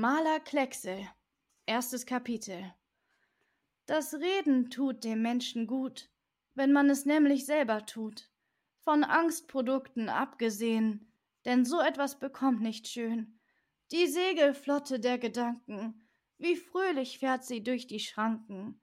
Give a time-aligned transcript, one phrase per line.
[0.00, 1.08] Maler Klecksel
[1.66, 2.72] Erstes Kapitel
[3.86, 6.08] Das Reden tut dem Menschen gut,
[6.54, 8.30] wenn man es nämlich selber tut,
[8.84, 11.12] von Angstprodukten abgesehen,
[11.46, 13.40] denn so etwas bekommt nicht schön.
[13.90, 16.08] Die Segelflotte der Gedanken,
[16.38, 18.80] wie fröhlich fährt sie durch die Schranken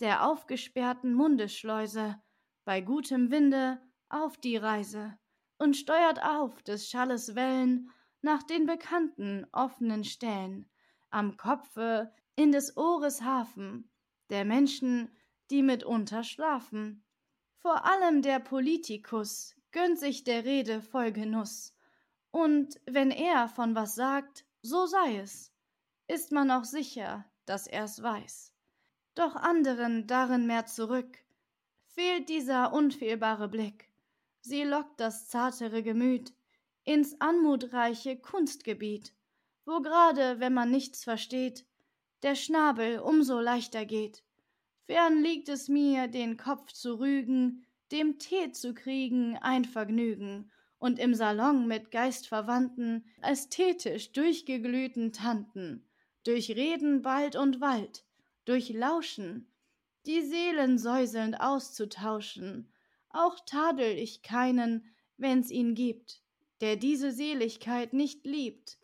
[0.00, 2.20] der aufgesperrten Mundesschleuse,
[2.66, 3.80] bei gutem Winde
[4.10, 5.18] auf die Reise
[5.56, 7.90] und steuert auf des Schalles Wellen
[8.22, 10.68] nach den bekannten offenen Stellen,
[11.10, 13.90] am Kopfe in des Ohres Hafen,
[14.28, 15.10] der Menschen,
[15.50, 17.04] die mitunter schlafen.
[17.56, 21.74] Vor allem der Politikus gönnt sich der Rede voll Genuss,
[22.30, 25.52] und wenn er von was sagt, so sei es,
[26.06, 28.54] ist man auch sicher, dass er's weiß.
[29.14, 31.18] Doch anderen darin mehr zurück,
[31.86, 33.90] fehlt dieser unfehlbare Blick,
[34.40, 36.32] sie lockt das zartere Gemüt
[36.90, 39.14] ins anmutreiche Kunstgebiet,
[39.64, 41.64] wo gerade, wenn man nichts versteht,
[42.24, 44.24] der Schnabel umso leichter geht.
[44.86, 50.98] Fern liegt es mir, den Kopf zu rügen, dem Tee zu kriegen ein Vergnügen und
[50.98, 55.88] im Salon mit Geistverwandten, ästhetisch durchgeglühten Tanten,
[56.24, 58.04] durch Reden bald und Wald,
[58.46, 59.46] durch Lauschen,
[60.06, 62.72] die Seelen säuselnd auszutauschen.
[63.10, 66.20] Auch tadel ich keinen, wenn's ihn gibt,
[66.60, 68.78] der diese Seligkeit nicht liebt,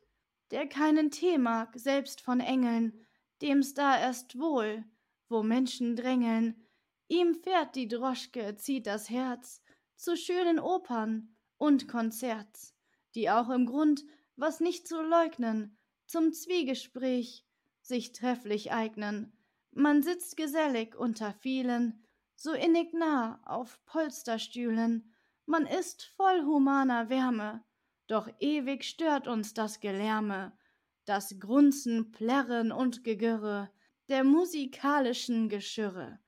[0.51, 3.07] der keinen Tee mag, selbst von Engeln,
[3.43, 4.85] dem's da erst wohl,
[5.29, 6.67] wo Menschen drängeln,
[7.09, 9.63] ihm fährt die Droschke, zieht das Herz
[9.97, 12.75] zu schönen Opern und Konzerts,
[13.15, 14.05] die auch im Grund,
[14.37, 17.45] was nicht zu leugnen, zum Zwiegespräch
[17.83, 19.33] sich trefflich eignen.
[19.73, 25.13] Man sitzt gesellig unter vielen, so innig nah auf Polsterstühlen,
[25.47, 27.65] man ist voll humaner Wärme,
[28.09, 30.57] doch ewig stört uns das Gelärme,
[31.05, 33.71] das Grunzen, Plärren und Gegirre
[34.09, 36.21] der musikalischen Geschirre.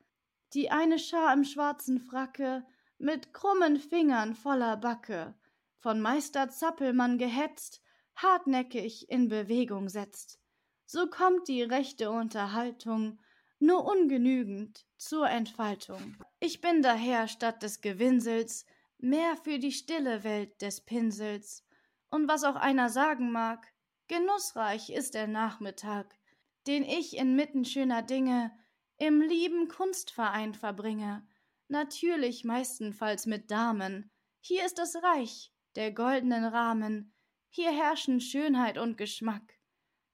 [0.55, 2.65] Die eine Schar im schwarzen Fracke
[2.99, 5.35] mit krummen Fingern voller Backe,
[5.79, 7.81] von Meister Zappelmann gehetzt,
[8.17, 10.41] hartnäckig in Bewegung setzt.
[10.87, 13.21] So kommt die rechte Unterhaltung
[13.61, 16.17] nur ungenügend zur Entfaltung.
[16.41, 18.65] Ich bin daher statt des Gewinsels
[18.99, 21.65] mehr für die stille Welt des Pinsels,
[22.11, 23.67] und was auch einer sagen mag,
[24.09, 26.19] genussreich ist der Nachmittag,
[26.67, 28.51] den ich inmitten schöner Dinge
[28.97, 31.27] im lieben Kunstverein verbringe,
[31.69, 34.11] natürlich meistenfalls mit Damen.
[34.41, 37.15] Hier ist das Reich der goldenen Rahmen,
[37.51, 39.59] hier herrschen Schönheit und Geschmack.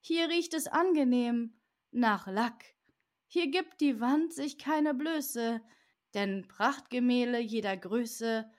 [0.00, 1.58] Hier riecht es angenehm
[1.90, 2.64] nach Lack.
[3.26, 5.62] Hier gibt die Wand sich keine Blöße,
[6.12, 8.50] denn Prachtgemälde jeder Größe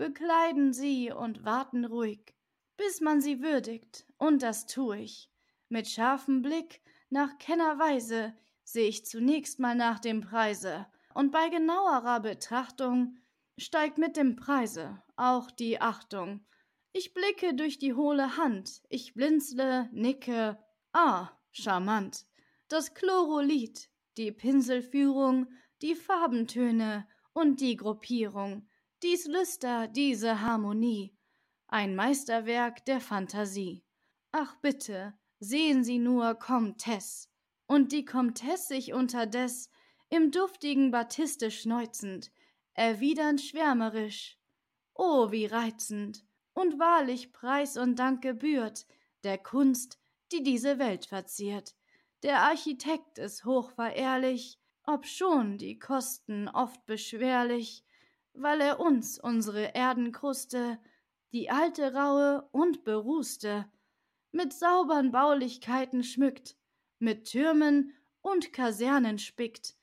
[0.00, 2.34] bekleiden sie und warten ruhig
[2.80, 5.30] bis man sie würdigt, und das tu ich.
[5.68, 6.80] Mit scharfem Blick,
[7.10, 8.32] nach Kennerweise,
[8.64, 13.18] seh ich zunächst mal nach dem Preise, und bei genauerer Betrachtung
[13.58, 16.46] steigt mit dem Preise auch die Achtung.
[16.92, 20.56] Ich blicke durch die hohle Hand, ich blinzle, nicke,
[20.94, 22.24] ah, charmant.
[22.68, 25.48] Das Chlorolith, die Pinselführung,
[25.82, 28.69] die Farbentöne und die Gruppierung,
[29.02, 31.16] dies Lüster, diese Harmonie,
[31.68, 33.82] ein Meisterwerk der Phantasie.
[34.32, 37.28] Ach bitte, sehen Sie nur Comtesse.
[37.66, 39.70] Und die Comtesse sich unterdes
[40.10, 42.30] im duftigen Batiste schneuzend,
[42.74, 44.38] erwidernd schwärmerisch.
[44.94, 46.24] Oh, wie reizend!
[46.52, 48.86] Und wahrlich Preis und Dank gebührt
[49.22, 49.98] der Kunst,
[50.32, 51.74] die diese Welt verziert.
[52.22, 57.84] Der Architekt ist hochverehrlich, obschon die Kosten oft beschwerlich,
[58.42, 60.78] weil er uns unsere Erdenkruste
[61.32, 63.70] die alte raue und berußte,
[64.32, 66.56] mit saubern Baulichkeiten schmückt,
[66.98, 69.76] mit Türmen und Kasernen spickt.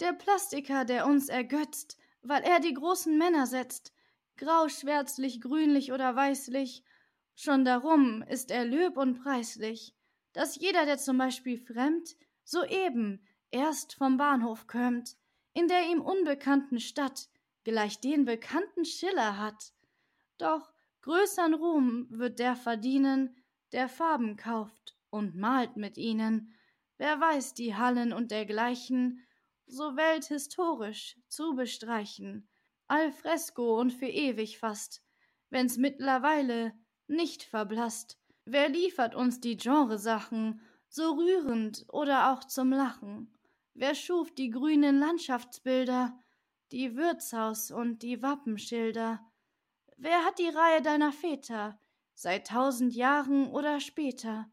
[0.00, 3.92] Der Plastiker, der uns ergötzt, weil er die großen Männer setzt,
[4.36, 6.82] grau, schwärzlich, grünlich oder weißlich,
[7.34, 9.94] schon darum ist er löb und preislich,
[10.32, 15.16] dass jeder, der zum Beispiel fremd, soeben erst vom Bahnhof kömmt,
[15.54, 17.28] in der ihm unbekannten Stadt
[17.66, 19.72] gleich den bekannten Schiller hat.
[20.38, 20.72] Doch
[21.02, 23.36] Größern Ruhm wird der verdienen,
[23.72, 26.54] der Farben kauft und malt mit ihnen.
[26.96, 29.26] Wer weiß die Hallen und dergleichen
[29.66, 32.48] so welthistorisch zu bestreichen,
[32.86, 35.02] al fresco und für ewig fast,
[35.50, 36.72] wenn's mittlerweile
[37.08, 38.16] nicht verblasst.
[38.44, 43.36] Wer liefert uns die Genresachen so rührend oder auch zum Lachen?
[43.74, 46.16] Wer schuf die grünen Landschaftsbilder,
[46.72, 49.20] die Wirtshaus und die Wappenschilder?
[49.96, 51.80] Wer hat die Reihe deiner Väter,
[52.14, 54.50] seit tausend Jahren oder später?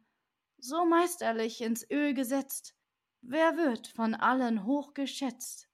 [0.64, 2.74] so meisterlich ins Öl gesetzt,
[3.22, 5.68] wer wird von allen hoch geschätzt?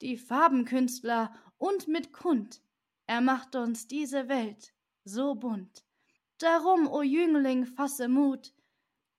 [0.00, 2.62] Die Farbenkünstler und mit Kund,
[3.06, 4.72] er macht uns diese Welt
[5.04, 5.84] so bunt.
[6.38, 8.54] Darum, o Jüngling, fasse Mut,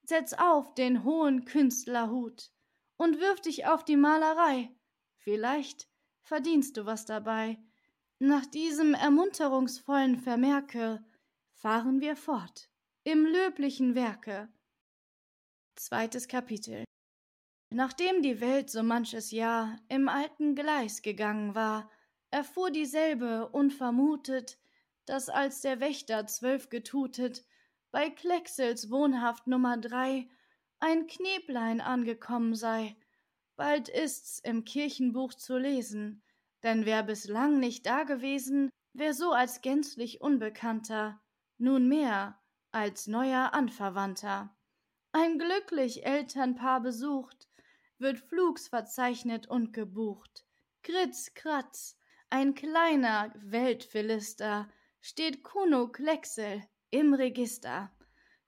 [0.01, 2.51] setz auf den hohen Künstlerhut
[2.97, 4.75] und wirf dich auf die Malerei.
[5.17, 5.90] Vielleicht
[6.31, 7.57] verdienst du was dabei.
[8.17, 11.03] Nach diesem ermunterungsvollen Vermerke
[11.51, 12.69] fahren wir fort
[13.03, 14.47] im löblichen Werke.
[15.75, 16.85] Zweites Kapitel
[17.69, 21.91] Nachdem die Welt so manches Jahr im alten Gleis gegangen war,
[22.29, 24.57] erfuhr dieselbe unvermutet,
[25.05, 27.43] dass als der Wächter zwölf getutet,
[27.91, 30.29] bei Klecksels Wohnhaft Nummer drei
[30.79, 32.95] ein Kneblein angekommen sei.
[33.63, 36.23] Bald ist's im Kirchenbuch zu lesen,
[36.63, 41.21] denn wer bislang nicht dagewesen, wär so als gänzlich Unbekannter,
[41.59, 42.41] nunmehr
[42.71, 44.57] als neuer Anverwandter.
[45.11, 47.47] Ein glücklich Elternpaar besucht,
[47.99, 50.43] wird flugs verzeichnet und gebucht.
[50.81, 51.99] Kritz, kratz,
[52.31, 54.71] ein kleiner Weltphilister,
[55.01, 57.95] steht Kuno Klecksel im Register.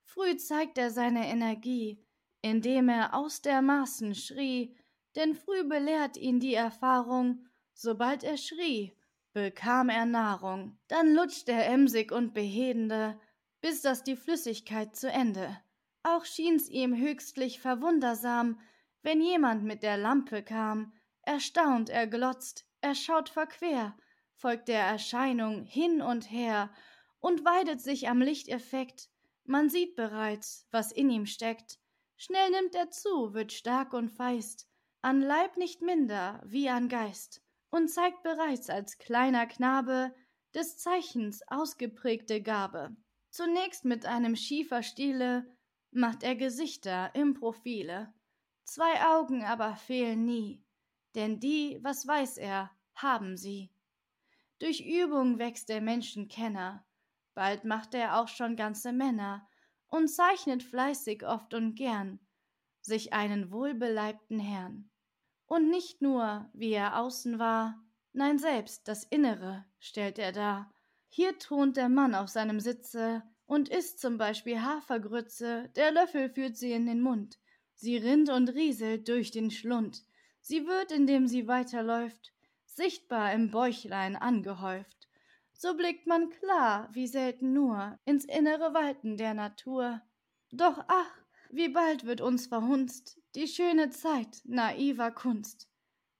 [0.02, 2.04] Früh zeigt er seine Energie,
[2.42, 4.76] indem er aus der Maßen schrie,
[5.16, 8.96] denn früh belehrt ihn die Erfahrung, sobald er schrie,
[9.32, 10.78] bekam er Nahrung.
[10.88, 13.18] Dann lutscht er emsig und behedende,
[13.60, 15.58] bis das die Flüssigkeit zu Ende.
[16.02, 18.60] Auch schien's ihm höchstlich verwundersam,
[19.02, 23.96] wenn jemand mit der Lampe kam, erstaunt er glotzt, er schaut verquer,
[24.34, 26.70] folgt der Erscheinung hin und her
[27.20, 29.08] und weidet sich am Lichteffekt,
[29.44, 31.78] man sieht bereits, was in ihm steckt.
[32.16, 34.68] Schnell nimmt er zu, wird stark und feist,
[35.04, 40.14] an Leib nicht minder wie an Geist, und zeigt bereits als kleiner Knabe
[40.54, 42.96] des Zeichens ausgeprägte Gabe.
[43.30, 45.46] Zunächst mit einem Schieferstiele
[45.90, 48.14] macht er Gesichter im Profile,
[48.64, 50.64] Zwei Augen aber fehlen nie,
[51.14, 53.70] denn die, was weiß er, haben sie.
[54.58, 56.86] Durch Übung wächst der Menschenkenner,
[57.34, 59.46] bald macht er auch schon ganze Männer
[59.88, 62.20] und zeichnet fleißig oft und gern
[62.80, 64.90] sich einen wohlbeleibten Herrn.
[65.46, 67.82] Und nicht nur, wie er außen war,
[68.12, 70.72] nein selbst das Innere stellt er dar.
[71.08, 76.56] Hier thront der Mann auf seinem Sitze und isst zum Beispiel Hafergrütze, der Löffel führt
[76.56, 77.38] sie in den Mund,
[77.76, 80.04] Sie rinnt und rieselt durch den Schlund.
[80.40, 82.32] Sie wird, indem sie weiterläuft,
[82.64, 85.08] sichtbar im Bäuchlein angehäuft.
[85.52, 90.02] So blickt man klar, wie selten nur, ins innere Walten der Natur.
[90.50, 95.68] Doch ach, wie bald wird uns verhunzt die schöne Zeit naiver Kunst.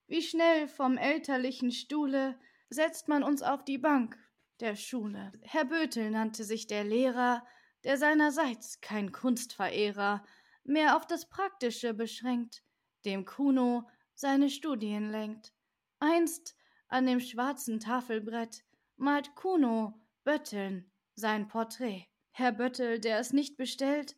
[0.06, 2.38] Wie schnell vom elterlichen Stuhle
[2.68, 4.18] setzt man uns auf die Bank
[4.60, 5.32] der Schule.
[5.42, 7.46] Herr Bötel nannte sich der Lehrer,
[7.84, 10.24] der seinerseits kein Kunstverehrer,
[10.64, 12.62] mehr auf das Praktische beschränkt,
[13.04, 15.52] dem Kuno seine Studien lenkt.
[16.00, 16.56] Einst
[16.88, 18.64] an dem schwarzen Tafelbrett
[18.96, 22.06] malt Kuno Bötteln sein Porträt.
[22.30, 24.16] Herr Böttel, der es nicht bestellt,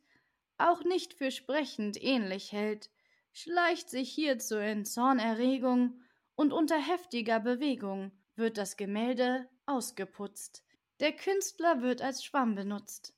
[0.58, 2.91] auch nicht für sprechend ähnlich hält,
[3.32, 6.00] schleicht sich hierzu in Zornerregung
[6.35, 10.64] und unter heftiger Bewegung wird das Gemälde ausgeputzt.
[11.00, 13.14] Der Künstler wird als Schwamm benutzt.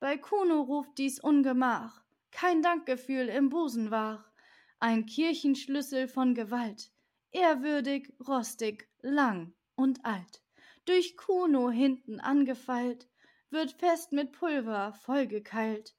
[0.00, 4.32] Bei Kuno ruft dies Ungemach, kein Dankgefühl im Busen war,
[4.78, 6.90] ein Kirchenschlüssel von Gewalt,
[7.30, 10.42] ehrwürdig, rostig, lang und alt,
[10.84, 13.08] durch Kuno hinten angefeilt,
[13.50, 15.94] wird fest mit Pulver vollgekeilt,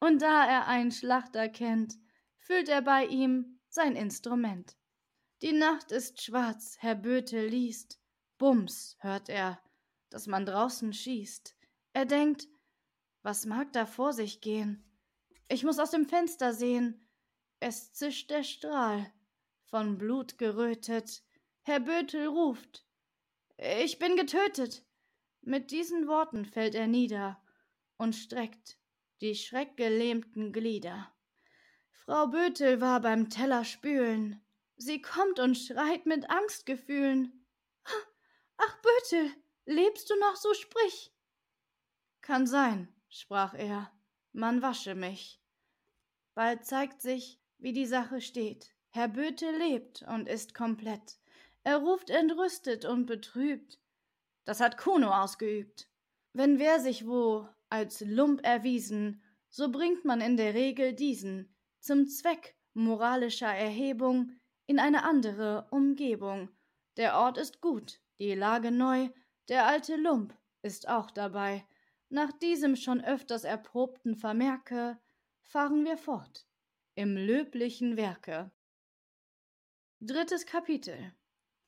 [0.00, 1.98] und da er einen Schlachter kennt,
[2.38, 4.76] füllt er bei ihm sein Instrument.
[5.42, 8.00] Die Nacht ist schwarz, Herr Böte liest,
[8.38, 9.60] Bums hört er,
[10.10, 11.56] dass man draußen schießt.
[11.92, 12.48] Er denkt,
[13.22, 14.84] was mag da vor sich gehen?
[15.48, 17.08] Ich muss aus dem Fenster sehen.
[17.60, 19.12] Es zischt der Strahl.
[19.64, 21.22] Von Blut gerötet.
[21.62, 22.86] Herr Bötel ruft.
[23.56, 24.84] Ich bin getötet.
[25.40, 27.42] Mit diesen Worten fällt er nieder
[27.96, 28.78] und streckt
[29.20, 31.12] die schreckgelähmten Glieder.
[32.04, 34.40] Frau Bötel war beim Teller spülen.
[34.76, 37.44] Sie kommt und schreit mit Angstgefühlen.
[38.56, 39.30] Ach, Bötel,
[39.66, 41.12] lebst du noch, so sprich.
[42.20, 43.92] Kann sein, sprach er,
[44.32, 45.40] man wasche mich.
[46.34, 48.72] Bald zeigt sich, wie die Sache steht.
[48.90, 51.18] Herr Böte lebt und ist komplett.
[51.64, 53.78] Er ruft entrüstet und betrübt.
[54.44, 55.88] Das hat Kuno ausgeübt.
[56.32, 62.06] Wenn wer sich wo als Lump erwiesen, so bringt man in der Regel diesen zum
[62.06, 64.32] Zweck moralischer Erhebung
[64.66, 66.50] in eine andere Umgebung.
[66.96, 69.08] Der Ort ist gut, die Lage neu,
[69.48, 71.66] der alte Lump ist auch dabei.
[72.10, 74.98] Nach diesem schon öfters erprobten Vermerke
[75.40, 76.46] fahren wir fort
[76.94, 78.50] im löblichen Werke.
[80.00, 81.12] Drittes Kapitel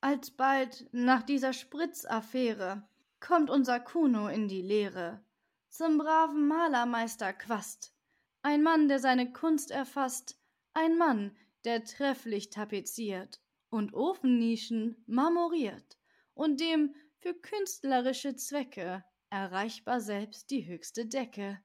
[0.01, 2.87] Alsbald nach dieser Spritzaffäre
[3.19, 5.23] kommt unser Kuno in die Lehre
[5.71, 7.93] zum braven Malermeister Quast,
[8.41, 10.37] ein Mann, der seine Kunst erfasst,
[10.73, 15.97] ein Mann, der trefflich tapeziert und Ofennischen marmoriert
[16.33, 21.61] und dem für künstlerische Zwecke erreichbar selbst die höchste Decke.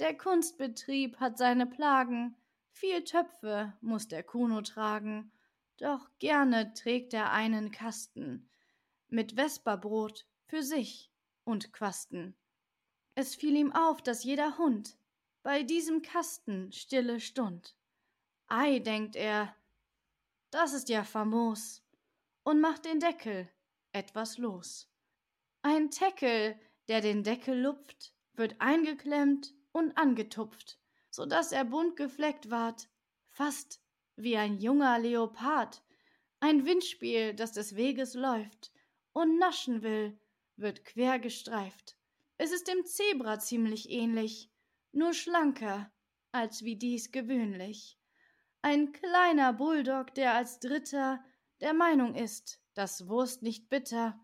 [0.00, 2.34] Der Kunstbetrieb hat seine Plagen,
[2.72, 5.30] viel Töpfe muss der Kuno tragen,
[5.76, 8.50] doch gerne trägt er einen Kasten
[9.08, 11.12] mit Vesperbrot für sich
[11.44, 12.36] und Quasten.
[13.16, 14.96] Es fiel ihm auf, dass jeder Hund
[15.42, 17.76] bei diesem Kasten stille stund.
[18.46, 19.56] Ei, denkt er,
[20.52, 21.82] das ist ja famos,
[22.44, 23.50] und macht den Deckel
[23.90, 24.88] etwas los.
[25.62, 26.56] Ein Teckel,
[26.86, 30.78] der den Deckel lupft, wird eingeklemmt und angetupft
[31.16, 32.90] so dass er bunt gefleckt ward,
[33.30, 33.80] fast
[34.16, 35.82] wie ein junger Leopard,
[36.40, 38.70] ein Windspiel, das des Weges läuft
[39.14, 40.20] und naschen will,
[40.56, 41.96] wird quer gestreift.
[42.38, 44.50] Es ist dem Zebra ziemlich ähnlich,
[44.92, 45.90] nur schlanker,
[46.32, 47.98] als wie dies gewöhnlich.
[48.62, 51.24] Ein kleiner Bulldog, der als Dritter
[51.60, 54.20] der Meinung ist, dass Wurst nicht bitter,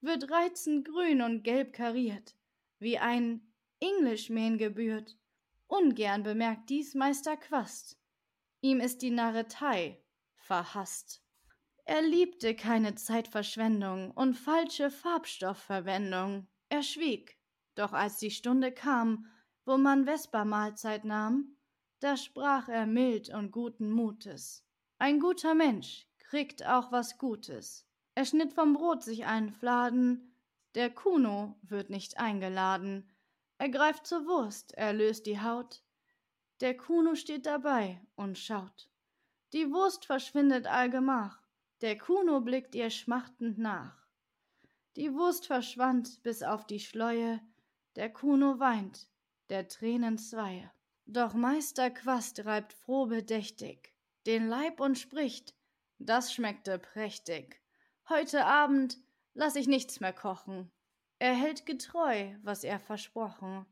[0.00, 2.36] wird reizend grün und gelb kariert,
[2.78, 5.16] wie ein Englishman gebührt,
[5.70, 7.96] Ungern bemerkt dies Meister Quast.
[8.60, 10.02] Ihm ist die Narretei
[10.34, 11.22] verhasst.
[11.84, 16.48] Er liebte keine Zeitverschwendung und falsche Farbstoffverwendung.
[16.68, 17.38] Er schwieg,
[17.80, 19.26] doch als die Stunde kam,
[19.64, 21.56] wo man Vespermahlzeit nahm,
[22.00, 24.64] da sprach er mild und guten Mutes.
[24.98, 27.86] Ein guter Mensch kriegt auch was Gutes.
[28.14, 30.34] Er schnitt vom Brot sich einen Fladen,
[30.74, 33.10] der Kuno wird nicht eingeladen,
[33.58, 35.82] er greift zur Wurst, er löst die Haut.
[36.60, 38.90] Der Kuno steht dabei und schaut.
[39.52, 41.42] Die Wurst verschwindet allgemach.
[41.80, 44.06] Der Kuno blickt ihr schmachtend nach.
[44.96, 47.40] Die Wurst verschwand bis auf die Schleue.
[47.96, 49.08] Der Kuno weint,
[49.48, 50.70] der Tränen Zweie.
[51.06, 53.90] Doch Meister Quast reibt froh bedächtig
[54.26, 55.54] den Leib und spricht,
[55.98, 57.60] das schmeckte prächtig.
[58.08, 58.98] Heute Abend
[59.34, 60.70] lass ich nichts mehr kochen.
[61.18, 63.66] Er hält getreu, was er versprochen,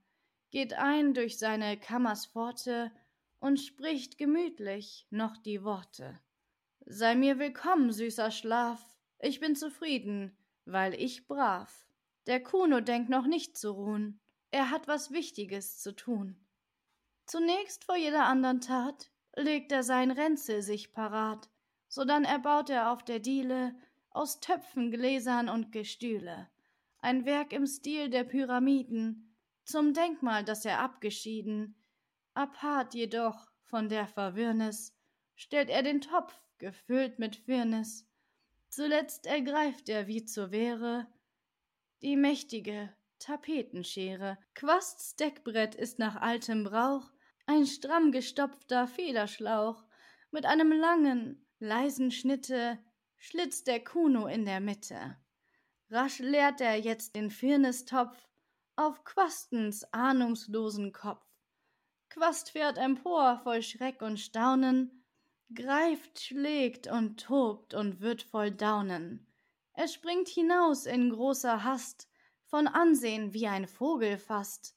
[0.51, 2.93] geht ein durch seine Kammers Pforte
[3.41, 6.19] und spricht gemütlich noch die Worte.
[6.87, 8.83] Sei mir willkommen, süßer Schlaf,
[9.19, 11.88] ich bin zufrieden, weil ich brav.
[12.29, 14.21] Der Kuno denkt noch nicht zu ruhen,
[14.53, 16.37] er hat was Wichtiges zu tun.
[17.27, 21.51] Zunächst vor jeder andern Tat legt er sein Ränzel sich parat,
[21.89, 23.75] sodann erbaut er auf der Diele
[24.11, 26.49] aus Töpfen, Gläsern und Gestühle
[27.01, 31.77] ein Werk im Stil der Pyramiden, zum Denkmal, das er abgeschieden.
[32.35, 34.97] Apart jedoch von der Verwirrnis
[35.37, 38.07] stellt er den Topf, gefüllt mit Firnis.
[38.69, 41.07] Zuletzt ergreift er wie zur Wehre
[42.03, 44.39] die mächtige Tapetenschere.
[44.55, 47.11] Quasts Deckbrett ist nach altem Brauch
[47.47, 49.85] ein stramm gestopfter Federschlauch.
[50.31, 52.79] Mit einem langen, leisen Schnitte
[53.17, 55.17] schlitzt der Kuno in der Mitte.
[55.91, 58.29] Rasch leert er jetzt den Firnistopf
[58.77, 61.25] auf Quastens ahnungslosen Kopf.
[62.11, 65.05] Quast fährt empor voll Schreck und Staunen,
[65.55, 69.28] greift, schlägt und tobt und wird voll Daunen.
[69.79, 72.09] Er springt hinaus in großer Hast,
[72.47, 74.77] von Ansehen wie ein Vogel fast,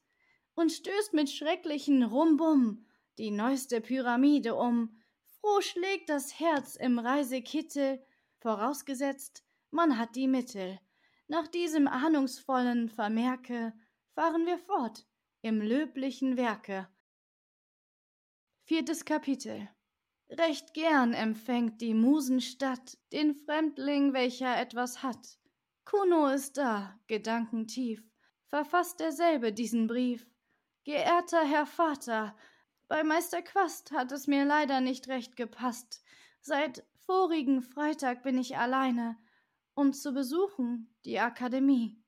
[0.54, 2.86] und stößt mit schrecklichen Rumbum
[3.18, 5.02] die neueste Pyramide um.
[5.24, 8.06] Froh schlägt das Herz im Reisekittel,
[8.38, 10.80] vorausgesetzt, man hat die Mittel.
[11.28, 13.74] Nach diesem ahnungsvollen Vermerke
[14.14, 15.08] fahren wir fort
[15.42, 16.88] im löblichen Werke.
[18.66, 19.68] Viertes Kapitel
[20.32, 25.38] Recht gern empfängt die Musenstadt den Fremdling, welcher etwas hat.
[25.84, 28.02] Kuno ist da, gedankentief,
[28.48, 30.26] verfasst derselbe diesen Brief.
[30.86, 32.34] Geehrter Herr Vater,
[32.88, 36.02] bei Meister Quast hat es mir leider nicht recht gepasst.
[36.40, 39.18] Seit vorigen Freitag bin ich alleine,
[39.74, 42.02] um zu besuchen die Akademie.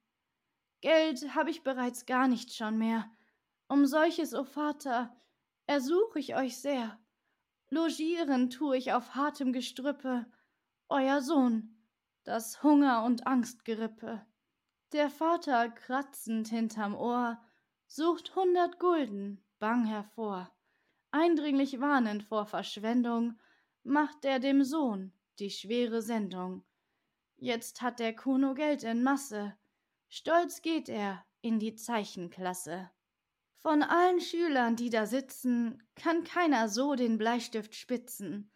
[0.80, 3.12] Geld hab ich bereits gar nicht schon mehr.
[3.68, 5.13] Um solches, o oh Vater,
[5.65, 6.98] ersuch ich euch sehr.
[7.74, 10.27] Logieren tu ich auf hartem Gestrüppe,
[10.89, 11.75] euer Sohn,
[12.24, 14.24] das Hunger und Angstgerippe.
[14.92, 17.42] Der Vater, kratzend hinterm Ohr,
[17.88, 20.51] sucht hundert Gulden bang hervor.
[21.10, 23.39] Eindringlich warnend vor Verschwendung,
[23.82, 26.63] macht er dem Sohn die schwere Sendung.
[27.38, 29.58] Jetzt hat der Kuno Geld in Masse.
[30.10, 32.92] Stolz geht er in die Zeichenklasse.
[33.63, 38.51] Von allen Schülern, die da sitzen, kann keiner so den Bleistift spitzen.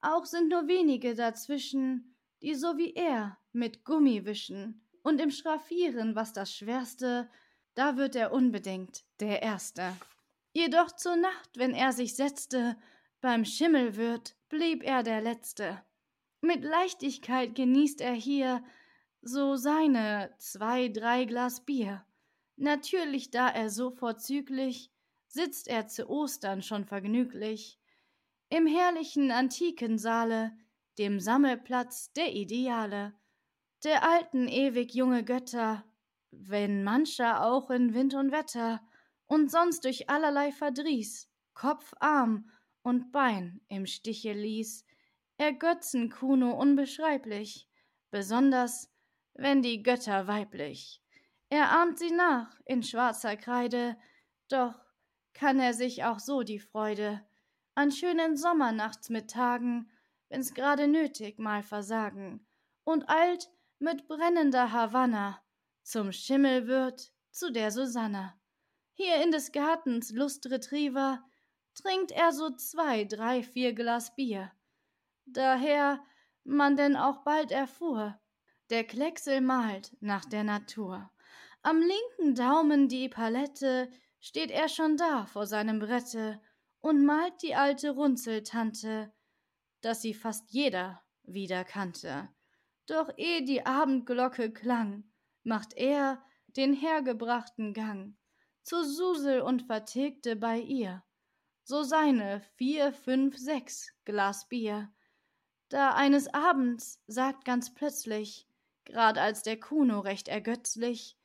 [0.00, 4.86] Auch sind nur wenige dazwischen, die so wie er mit Gummi wischen.
[5.02, 7.28] Und im Schraffieren, was das Schwerste,
[7.74, 9.92] da wird er unbedingt der Erste.
[10.52, 12.76] Jedoch zur Nacht, wenn er sich setzte,
[13.20, 15.82] beim Schimmelwirt blieb er der Letzte.
[16.42, 18.62] Mit Leichtigkeit genießt er hier
[19.20, 22.06] so seine zwei, drei Glas Bier.
[22.56, 24.90] Natürlich, da er so vorzüglich,
[25.26, 27.80] sitzt er zu Ostern schon vergnüglich.
[28.48, 30.56] Im herrlichen antiken Saale,
[30.98, 33.14] dem Sammelplatz der Ideale,
[33.82, 35.84] der alten ewig junge Götter,
[36.30, 38.80] wenn mancher auch in Wind und Wetter
[39.26, 42.50] und sonst durch allerlei Verdries Kopf, Arm
[42.82, 44.84] und Bein im Stiche ließ,
[45.36, 47.68] ergötzen Kuno unbeschreiblich,
[48.10, 48.90] besonders
[49.34, 51.03] wenn die Götter weiblich.
[51.54, 53.96] Er ahmt sie nach in schwarzer Kreide,
[54.48, 54.74] doch
[55.34, 57.24] kann er sich auch so die Freude
[57.76, 59.88] an schönen Sommernachts mit Tagen,
[60.28, 62.44] wenn's gerade nötig mal versagen,
[62.82, 65.40] und eilt mit brennender Havanna
[65.84, 68.34] zum Schimmelwirt zu der Susanna.
[68.94, 71.22] Hier in des Gartens Lustretriever
[71.76, 74.50] trinkt er so zwei, drei, vier Glas Bier.
[75.24, 76.02] Daher
[76.42, 78.18] man denn auch bald erfuhr,
[78.70, 81.12] der Klecksel malt nach der Natur.
[81.66, 83.90] Am linken Daumen die Palette
[84.20, 86.38] steht er schon da vor seinem Brette
[86.80, 89.10] und malt die alte Runzeltante,
[89.80, 92.28] dass sie fast jeder wieder kannte.
[92.84, 95.10] Doch eh die Abendglocke klang,
[95.42, 98.14] macht er den hergebrachten Gang
[98.62, 101.02] zur Susel und vertilgte bei ihr
[101.62, 104.92] so seine vier, fünf, sechs Glas Bier.
[105.70, 108.46] Da eines Abends sagt ganz plötzlich,
[108.84, 111.16] grad als der Kuno recht ergötzlich,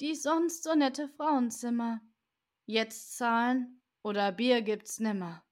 [0.00, 2.00] dies sonst so nette Frauenzimmer.
[2.66, 5.44] Jetzt zahlen oder Bier gibt's nimmer.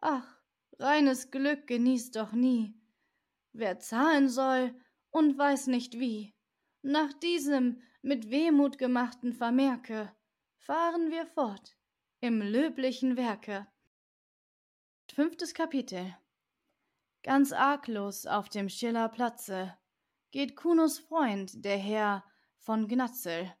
[0.00, 0.40] Ach,
[0.78, 2.74] reines Glück genießt doch nie.
[3.52, 4.74] Wer zahlen soll
[5.10, 6.34] und weiß nicht wie.
[6.82, 10.14] Nach diesem mit Wehmut gemachten Vermerke
[10.58, 11.76] fahren wir fort
[12.20, 13.66] im löblichen Werke.
[15.12, 16.16] Fünftes Kapitel
[17.22, 19.76] Ganz arglos auf dem Schillerplatze
[20.30, 22.24] geht Kunos Freund, der Herr
[22.60, 23.52] von Gnatzel.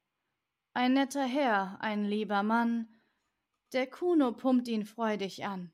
[0.72, 2.88] Ein netter Herr, ein lieber Mann,
[3.72, 5.72] der Kuno pumpt ihn freudig an.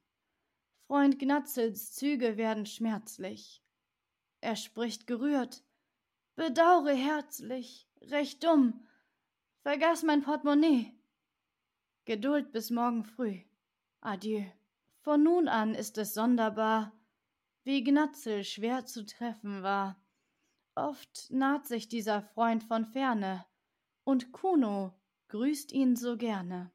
[0.87, 3.63] Freund Gnatzels Züge werden schmerzlich.
[4.41, 5.65] Er spricht gerührt,
[6.37, 8.87] bedaure herzlich, recht dumm,
[9.63, 10.95] vergaß mein Portemonnaie.
[12.05, 13.41] Geduld bis morgen früh.
[14.01, 14.45] Adieu.
[15.01, 16.93] Von nun an ist es sonderbar,
[17.65, 20.01] wie Gnatzel schwer zu treffen war.
[20.77, 23.47] Oft naht sich dieser Freund von ferne,
[24.05, 24.93] und Kuno
[25.29, 26.71] grüßt ihn so gerne.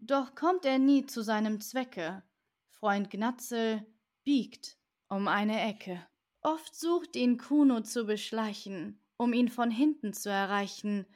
[0.00, 2.24] Doch kommt er nie zu seinem Zwecke.
[2.68, 3.86] Freund Gnatzel
[4.24, 4.76] biegt
[5.08, 6.04] um eine Ecke.
[6.42, 11.06] Oft sucht ihn Kuno zu beschleichen, um ihn von hinten zu erreichen.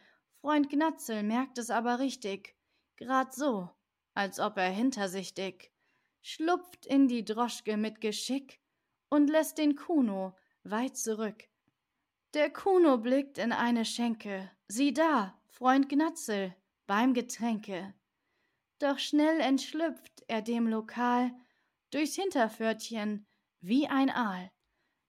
[0.40, 2.56] Freund Gnatzel merkt es aber richtig,
[2.96, 3.68] grad so,
[4.14, 5.72] als ob er hintersichtig,
[6.20, 8.60] schlupft in die Droschke mit Geschick
[9.08, 11.51] und lässt den Kuno weit zurück.
[12.34, 16.54] Der Kuno blickt in eine Schenke, sieh da, Freund Gnatzel,
[16.86, 17.92] beim Getränke.
[18.78, 21.30] Doch schnell entschlüpft er dem Lokal
[21.90, 23.26] durchs Hinterpförtchen
[23.60, 24.50] wie ein Aal.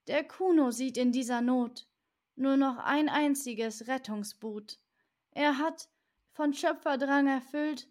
[0.08, 1.88] Der Kuno sieht in dieser Not
[2.36, 4.80] nur noch ein einziges Rettungsboot.
[5.32, 5.90] Er hat,
[6.34, 7.88] von Schöpferdrang erfüllt,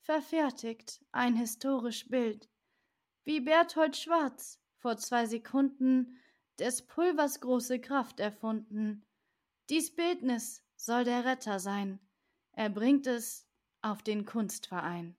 [0.00, 2.50] verfertigt ein historisch Bild,
[3.24, 6.20] wie Berthold Schwarz vor zwei Sekunden
[6.58, 9.04] des Pulvers große Kraft erfunden.
[9.68, 12.00] Dies Bildnis soll der Retter sein.
[12.52, 13.46] Er bringt es
[13.82, 15.16] auf den Kunstverein.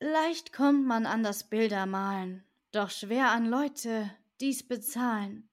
[0.00, 5.48] Leicht kommt man an das Bildermalen, doch schwer an Leute, dies bezahlen.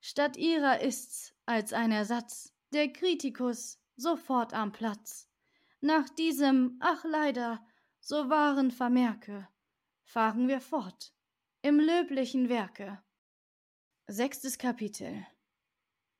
[0.00, 5.30] Statt ihrer ist's als ein Ersatz der Kritikus sofort am Platz.
[5.80, 7.64] Nach diesem, ach leider,
[8.00, 9.48] so wahren Vermerke,
[10.04, 11.12] fahren wir fort
[11.62, 13.02] im löblichen Werke.
[14.08, 15.26] Sechstes Kapitel.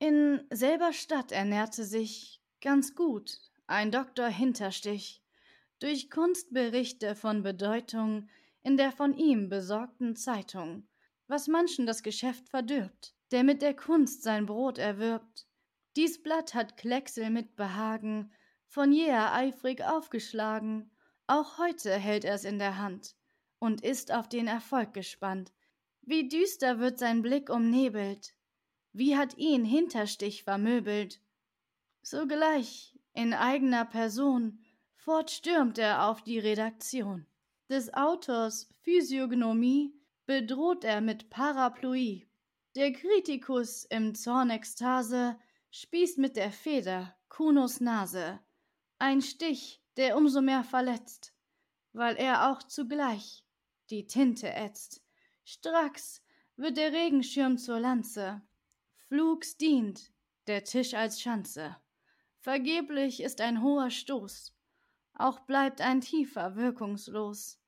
[0.00, 5.22] In selber Stadt ernährte sich ganz gut ein Doktor Hinterstich
[5.78, 8.28] durch Kunstberichte von Bedeutung
[8.64, 10.88] in der von ihm besorgten Zeitung,
[11.28, 15.46] was manchen das Geschäft verdirbt, der mit der Kunst sein Brot erwirbt.
[15.94, 18.32] Dies Blatt hat Klecksel mit Behagen
[18.66, 20.90] von jeher eifrig aufgeschlagen,
[21.28, 23.14] auch heute hält er's in der Hand
[23.60, 25.52] und ist auf den Erfolg gespannt,
[26.06, 28.34] wie düster wird sein Blick umnebelt,
[28.92, 31.20] wie hat ihn Hinterstich vermöbelt.
[32.02, 34.64] Sogleich, in eigener Person,
[34.94, 37.26] Fort stürmt er auf die Redaktion.
[37.68, 39.94] Des Autors Physiognomie
[40.26, 42.28] bedroht er mit Parapluie.
[42.76, 45.38] Der Kritikus im Zornekstase
[45.70, 48.40] spießt mit der Feder Kunos Nase.
[48.98, 51.32] Ein Stich, der umso mehr verletzt,
[51.92, 53.44] weil er auch zugleich
[53.90, 55.05] die Tinte ätzt.
[55.48, 56.24] Stracks
[56.56, 58.42] wird der Regenschirm zur Lanze,
[59.06, 60.12] flugs dient
[60.48, 61.76] der Tisch als Schanze.
[62.40, 64.56] Vergeblich ist ein hoher Stoß,
[65.14, 67.60] auch bleibt ein tiefer wirkungslos.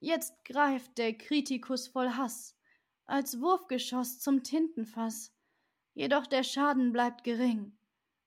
[0.00, 2.56] Jetzt greift der Kritikus voll Hass,
[3.06, 5.32] als Wurfgeschoss zum Tintenfass,
[5.94, 7.78] jedoch der Schaden bleibt gering,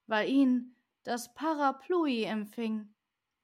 [0.07, 2.95] weil ihn das Paraplui empfing.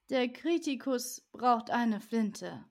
[0.10, 2.63] Der Kritikus braucht eine Flinte,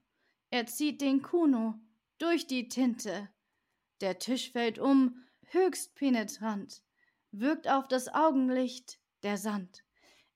[0.48, 1.78] er zieht den Kuno
[2.18, 3.28] durch die Tinte,
[4.00, 6.82] der Tisch fällt um, höchst penetrant,
[7.30, 9.84] wirkt auf das Augenlicht der Sand.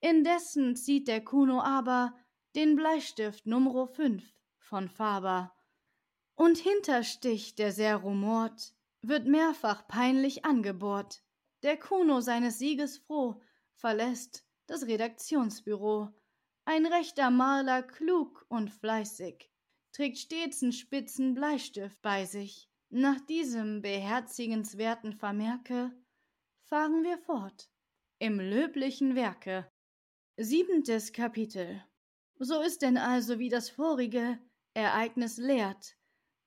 [0.01, 2.15] Indessen zieht der Kuno aber
[2.55, 4.25] den Bleistift Nummer 5
[4.59, 5.55] von Faber.
[6.35, 11.23] Und Hinterstich, der sehr rumort, wird mehrfach peinlich angebohrt.
[11.63, 13.43] Der Kuno seines Sieges froh
[13.75, 16.09] verlässt das Redaktionsbüro.
[16.65, 19.50] Ein rechter Maler, klug und fleißig,
[19.93, 22.69] trägt stets einen spitzen Bleistift bei sich.
[22.89, 25.93] Nach diesem beherzigenswerten Vermerke
[26.65, 27.71] fahren wir fort
[28.19, 29.71] im löblichen Werke.
[30.37, 31.83] Siebentes Kapitel.
[32.39, 34.39] So ist denn also wie das vorige
[34.75, 35.97] Ereignis lehrt,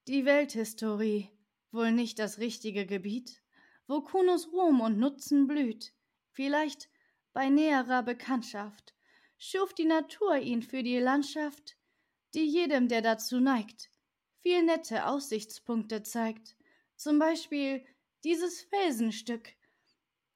[0.08, 1.30] die Welthistorie,
[1.72, 3.44] wohl nicht das richtige Gebiet,
[3.88, 5.94] wo Kunos Ruhm und Nutzen blüht,
[6.32, 6.90] vielleicht
[7.34, 8.96] bei näherer Bekanntschaft,
[9.38, 11.78] schuf die Natur ihn für die Landschaft,
[12.34, 13.90] die jedem, der dazu neigt,
[14.42, 16.56] viel nette Aussichtspunkte zeigt,
[16.96, 17.86] zum Beispiel
[18.24, 19.54] dieses Felsenstück,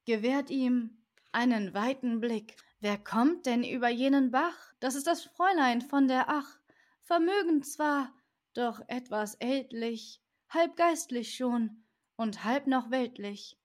[0.06, 0.98] gewährt ihm
[1.32, 2.56] einen weiten Blick.
[2.80, 4.74] Wer kommt denn über jenen Bach?
[4.80, 6.60] Das ist das Fräulein von der Ach,
[7.02, 8.14] vermögend zwar,
[8.54, 11.84] doch etwas ältlich, halb geistlich schon
[12.16, 13.58] und halb noch weltlich.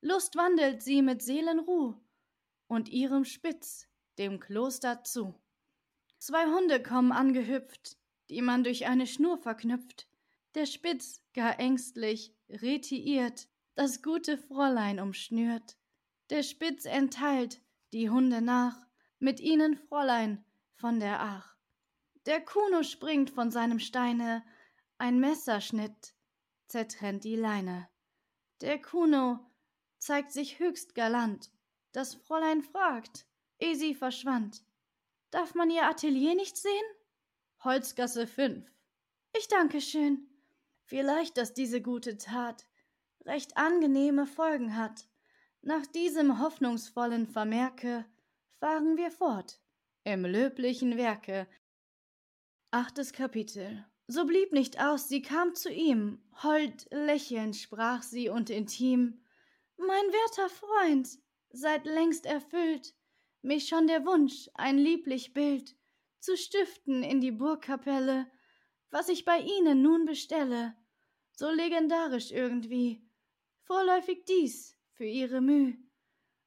[0.00, 1.94] Lust wandelt sie mit Seelenruh
[2.68, 5.34] und ihrem Spitz dem Kloster zu.
[6.18, 7.98] Zwei Hunde kommen angehüpft,
[8.30, 10.08] die man durch eine Schnur verknüpft.
[10.54, 15.76] Der Spitz, gar ängstlich, retiiert, das gute Fräulein umschnürt.
[16.30, 17.60] Der Spitz entteilt
[17.92, 18.86] die Hunde nach,
[19.18, 21.56] mit ihnen Fräulein von der Ach.
[22.26, 24.42] Der Kuno springt von seinem Steine,
[24.98, 26.14] ein Messerschnitt
[26.66, 27.88] zertrennt die Leine.
[28.60, 29.38] Der Kuno
[29.98, 31.50] zeigt sich höchst galant.
[31.92, 33.26] Das Fräulein fragt,
[33.58, 34.64] eh sie verschwand.
[35.30, 36.84] Darf man ihr Atelier nicht sehen?
[37.64, 38.70] Holzgasse 5.
[39.36, 40.28] Ich danke schön.
[40.84, 42.66] Vielleicht, dass diese gute Tat
[43.24, 45.08] recht angenehme Folgen hat.
[45.62, 48.04] Nach diesem hoffnungsvollen Vermerke
[48.60, 49.60] fahren wir fort
[50.06, 51.48] im löblichen Werke.
[52.70, 53.84] Achtes Kapitel.
[54.06, 59.20] So blieb nicht aus, sie kam zu ihm, hold lächelnd sprach sie und intim
[59.76, 61.08] Mein werter Freund,
[61.50, 62.94] seid längst erfüllt,
[63.46, 65.76] mich schon der Wunsch, ein lieblich Bild
[66.18, 68.26] zu stiften in die Burgkapelle,
[68.90, 70.74] was ich bei Ihnen nun bestelle,
[71.32, 73.06] so legendarisch irgendwie,
[73.62, 75.74] vorläufig dies für Ihre Müh.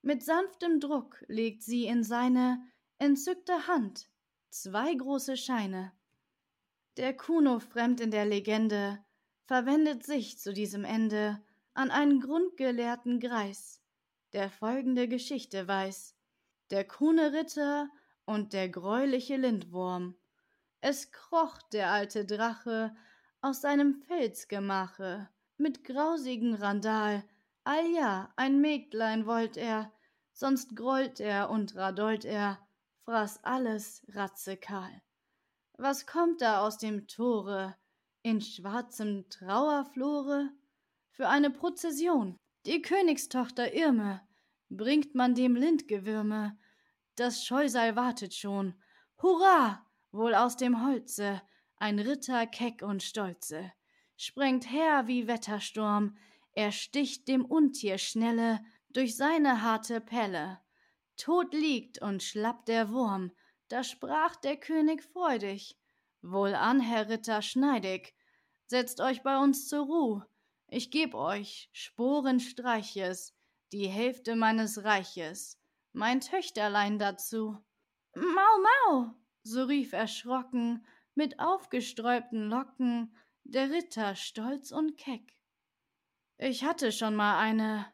[0.02, 2.62] Mit sanftem Druck legt sie in seine
[2.98, 4.10] entzückte Hand
[4.50, 5.94] zwei große Scheine.
[6.98, 9.04] Der Kuno fremd in der Legende
[9.46, 11.42] verwendet sich zu diesem Ende
[11.74, 13.82] an einen grundgelehrten Greis,
[14.34, 16.19] der folgende Geschichte weiß.
[16.72, 17.90] Der Kuhne Ritter
[18.26, 20.16] und der greuliche Lindwurm.
[20.82, 22.96] Es kroch der alte Drache
[23.42, 27.24] aus seinem Felsgemache, mit grausigen Randal,
[27.64, 29.92] allja ein Mägdlein wollt er,
[30.32, 32.60] sonst grollt er und radollt er,
[33.04, 35.02] fraß alles ratzekahl.
[35.78, 37.76] Was kommt da aus dem Tore,
[38.22, 40.52] in schwarzem Trauerflore?
[41.10, 44.22] Für eine Prozession, die Königstochter Irme,
[44.70, 46.58] bringt man dem Lindgewürme,
[47.16, 48.76] das Scheusal wartet schon.
[49.22, 49.86] Hurra!
[50.12, 51.42] Wohl aus dem Holze,
[51.78, 53.72] ein Ritter keck und stolze,
[54.18, 56.18] sprengt her wie Wettersturm,
[56.54, 60.60] er sticht dem Untier schnelle durch seine harte Pelle.
[61.16, 63.32] Tot liegt und schlappt der Wurm,
[63.68, 65.78] da sprach der König freudig.
[66.22, 68.16] Wohlan, Herr Ritter schneidig,
[68.66, 70.22] setzt euch bei uns zur Ruh,
[70.68, 73.34] ich geb euch Sporenstreiches,
[73.72, 75.60] die Hälfte meines Reiches
[75.94, 77.58] mein Töchterlein dazu.
[78.16, 78.58] Mau,
[78.94, 85.34] mau, so rief erschrocken, mit aufgesträubten Locken, der Ritter stolz und keck.
[86.38, 87.86] Ich hatte schon mal eine,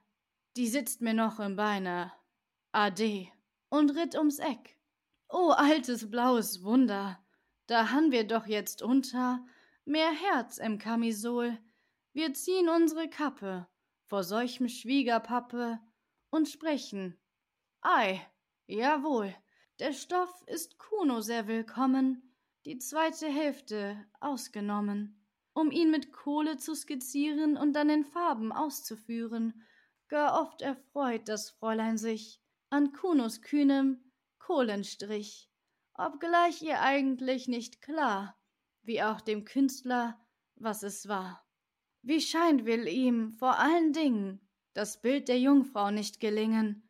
[0.56, 2.12] die sitzt mir noch im Beine.
[2.72, 3.28] Ade,
[3.70, 4.78] und ritt ums Eck.
[5.30, 7.20] O altes blaues Wunder,
[7.68, 9.44] da han wir doch jetzt unter
[9.86, 11.58] mehr Herz im Kamisol.
[12.14, 13.68] Wir ziehen unsere Kappe
[14.06, 15.80] vor solchem Schwiegerpappe
[16.30, 17.18] und sprechen.
[17.82, 18.22] Ei,
[18.68, 19.34] jawohl,
[19.80, 26.76] der Stoff ist Kuno sehr willkommen, die zweite Hälfte ausgenommen, um ihn mit Kohle zu
[26.76, 29.64] skizzieren und dann in Farben auszuführen.
[30.08, 35.50] Gar oft erfreut das Fräulein sich an Kunos kühnem Kohlenstrich,
[35.94, 38.38] obgleich ihr eigentlich nicht klar,
[38.84, 40.20] wie auch dem Künstler,
[40.56, 41.45] was es war.
[42.08, 44.40] Wie scheint will ihm vor allen Dingen
[44.76, 46.84] das Bild der Jungfrau nicht gelingen,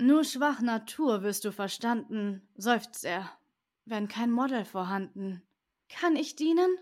[0.00, 3.30] nur schwach Natur wirst du verstanden, seufzt er,
[3.84, 5.42] wenn kein Model vorhanden.
[5.90, 6.74] Kann ich dienen?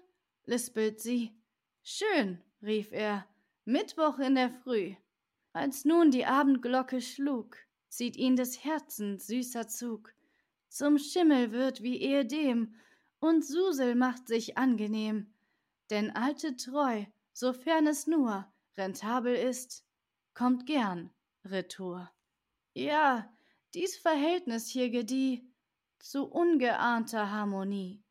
[0.44, 1.32] lispelt sie.
[1.82, 3.26] Schön, rief er,
[3.64, 4.94] Mittwoch in der Früh.
[5.52, 7.56] Als nun die Abendglocke schlug,
[7.88, 10.14] zieht ihn des Herzens süßer Zug.
[10.68, 12.72] Zum Schimmel wird wie ehedem,
[13.18, 15.34] und Susel macht sich angenehm.
[15.90, 17.04] Denn alte Treu,
[17.40, 19.86] sofern es nur rentabel ist,
[20.34, 21.10] kommt gern
[21.42, 22.10] retour.
[22.74, 23.34] Ja,
[23.72, 25.50] dies Verhältnis hier gedieh
[25.98, 28.04] zu ungeahnter Harmonie.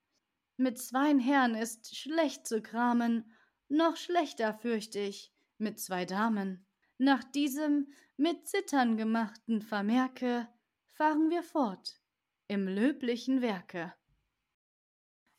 [0.58, 3.32] Mit zweien Herren ist schlecht zu kramen,
[3.68, 6.65] noch schlechter fürcht ich mit zwei Damen.
[6.98, 10.50] Nach diesem mit Zittern gemachten Vermerke
[10.88, 12.02] fahren wir fort
[12.48, 13.94] im löblichen Werke.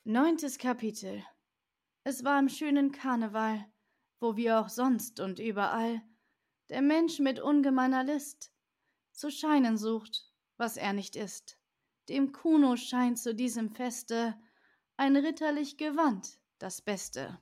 [0.05, 1.25] Neuntes Kapitel
[2.05, 3.67] Es war im schönen Karneval,
[4.21, 6.03] wo wie auch sonst und überall
[6.69, 8.53] der Mensch mit ungemeiner List
[9.13, 11.59] zu scheinen sucht, was er nicht ist.
[12.09, 14.35] Dem Kuno scheint zu diesem Feste
[14.97, 17.39] ein ritterlich Gewand das Beste.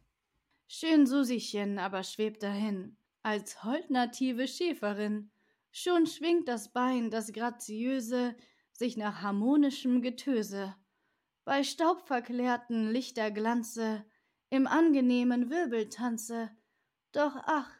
[0.67, 5.31] Schön Susiechen aber schwebt dahin, als holdnative Schäferin.
[5.73, 8.37] Schon schwingt das Bein, das graziöse,
[8.73, 10.75] sich nach harmonischem Getöse.
[11.45, 14.05] Bei staubverklärten Lichterglanze,
[14.51, 16.51] im angenehmen Wirbeltanze.
[17.12, 17.71] Doch ach,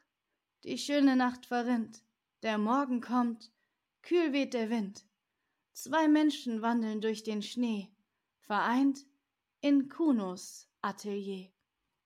[0.65, 2.03] die schöne Nacht verrinnt,
[2.43, 3.53] der Morgen kommt,
[4.03, 5.05] kühl weht der Wind.
[5.73, 7.91] Zwei Menschen wandeln durch den Schnee,
[8.41, 9.05] vereint
[9.61, 11.51] in Kunos Atelier.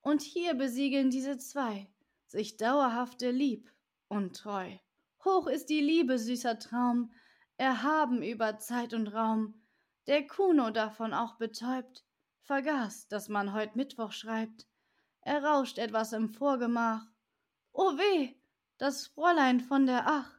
[0.01, 1.89] Und hier besiegeln diese zwei
[2.27, 3.71] sich dauerhafte Lieb
[4.07, 4.77] und Treu.
[5.23, 7.13] Hoch ist die Liebe, süßer Traum,
[7.57, 9.61] erhaben über Zeit und Raum.
[10.07, 12.03] Der Kuno davon auch betäubt,
[12.41, 14.67] vergaß, dass man heut Mittwoch schreibt.
[15.21, 17.05] Er rauscht etwas im Vorgemach.
[17.75, 18.35] O weh,
[18.77, 20.31] das Fräulein von der Ach,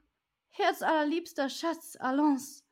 [0.50, 2.64] Herzallerliebster Schatz, allons,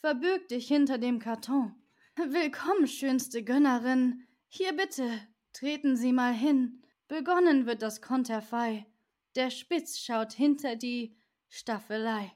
[0.00, 1.74] verbürg dich hinter dem Karton.
[2.16, 5.08] Willkommen, schönste Gönnerin, hier bitte,
[5.54, 6.82] treten Sie mal hin.
[7.08, 8.86] Begonnen wird das Konterfei.
[9.34, 11.16] Der Spitz schaut hinter die
[11.48, 12.34] Staffelei.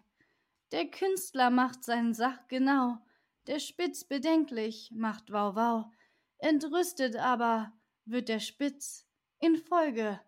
[0.73, 2.97] Der Künstler macht sein Sach genau,
[3.49, 5.93] der Spitz bedenklich macht Wau Wau.
[6.39, 7.75] Entrüstet aber
[8.07, 9.07] wird der Spitz
[9.41, 10.19] infolge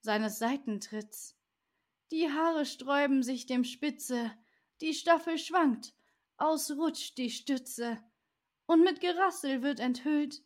[0.00, 1.36] seines Seitentritts.
[2.10, 4.32] Die Haare sträuben sich dem Spitze,
[4.80, 5.94] die Staffel schwankt,
[6.36, 7.98] ausrutscht die Stütze,
[8.66, 10.42] und mit Gerassel wird enthüllt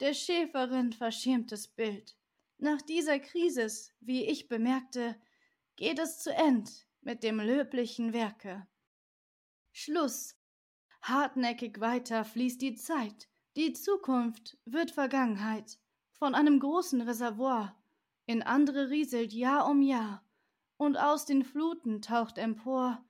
[0.00, 2.16] der Schäferin verschämtes Bild.
[2.58, 5.16] Nach dieser Krisis, wie ich bemerkte,
[5.76, 8.66] geht es zu End mit dem löblichen Werke.
[9.72, 10.36] Schluss.
[11.02, 15.78] Hartnäckig weiter fließt die Zeit, die Zukunft wird Vergangenheit.
[16.12, 17.79] Von einem großen Reservoir
[18.30, 20.24] in andere rieselt Jahr um Jahr,
[20.76, 23.04] und aus den Fluten taucht empor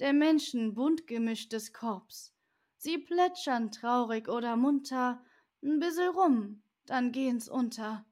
[0.00, 2.34] der Menschen bunt gemischtes Korps.
[2.76, 5.24] Sie plätschern traurig oder munter,
[5.62, 8.04] n bissel rum, dann gehen's unter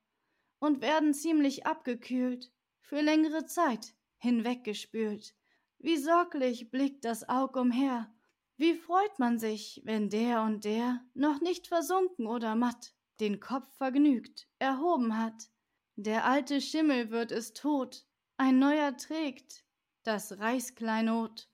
[0.61, 5.35] und werden ziemlich abgekühlt, für längere Zeit hinweggespült.
[5.79, 8.15] Wie sorglich blickt das Aug umher,
[8.57, 13.69] wie freut man sich, wenn der und der noch nicht versunken oder matt den Kopf
[13.77, 15.51] vergnügt erhoben hat.
[15.97, 19.65] Der alte Schimmel wird es tot, ein neuer trägt
[20.03, 21.49] das Reichskleinod.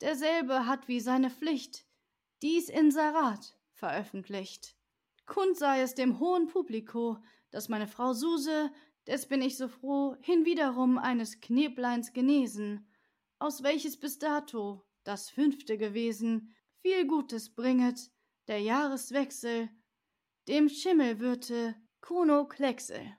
[0.00, 1.86] Derselbe hat wie seine Pflicht
[2.42, 4.76] dies Inserat veröffentlicht.
[5.24, 7.18] Kund sei es dem hohen Publiko,
[7.50, 8.70] dass meine Frau Suse,
[9.06, 12.88] des bin ich so froh, hinwiederum eines Knebleins genesen,
[13.38, 18.10] aus welches bis dato das fünfte gewesen, viel Gutes bringet,
[18.48, 19.70] der Jahreswechsel,
[20.48, 23.16] dem Schimmelwürte Kuno Klecksel.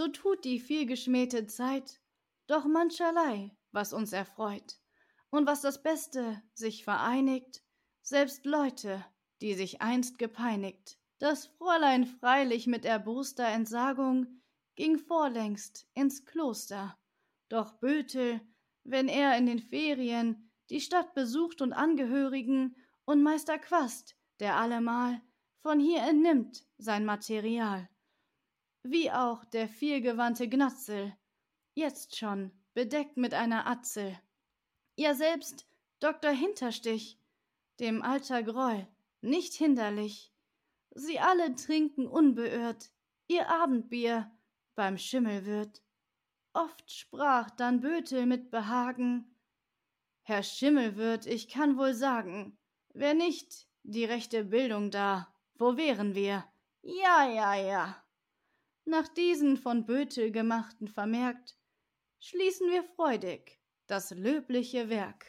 [0.00, 2.00] So tut die vielgeschmähte Zeit
[2.46, 4.80] doch mancherlei, was uns erfreut,
[5.28, 7.62] und was das Beste sich vereinigt,
[8.00, 9.04] selbst Leute,
[9.42, 10.96] die sich einst gepeinigt.
[11.18, 14.40] Das Fräulein freilich mit erboster Entsagung
[14.74, 16.98] ging vorlängst ins Kloster,
[17.50, 18.40] doch Bötel,
[18.84, 25.20] wenn er in den Ferien die Stadt besucht und Angehörigen und Meister Quast der allemal
[25.60, 27.86] von hier entnimmt sein Material.
[28.82, 31.14] Wie auch der vielgewandte Gnatzel,
[31.74, 34.18] jetzt schon bedeckt mit einer Atzel.
[34.96, 35.66] Ja selbst
[35.98, 36.30] Dr.
[36.30, 37.18] Hinterstich,
[37.78, 38.86] dem alter Groll,
[39.20, 40.32] nicht hinderlich.
[40.94, 42.90] Sie alle trinken unbeirrt
[43.28, 44.30] ihr Abendbier
[44.74, 45.82] beim Schimmelwirt.
[46.52, 49.36] Oft sprach dann Bötel mit Behagen,
[50.22, 52.58] Herr Schimmelwirt, ich kann wohl sagen,
[52.92, 56.44] wär nicht die rechte Bildung da, wo wären wir?
[56.82, 58.02] Ja, ja, ja.
[58.90, 61.56] Nach diesen von Bötel gemachten vermerkt,
[62.18, 65.26] schließen wir freudig das löbliche Werk.